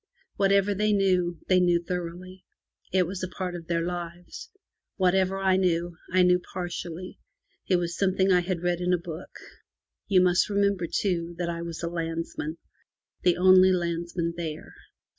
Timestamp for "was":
3.05-3.21, 7.75-7.95, 11.61-11.83